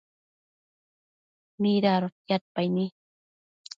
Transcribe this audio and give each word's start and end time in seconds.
mida 1.61 1.89
adotiadpaini 1.97 2.85